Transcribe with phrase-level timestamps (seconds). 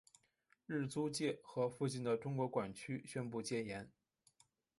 [0.65, 3.87] 日租界和附近的中国管区宣布戒严。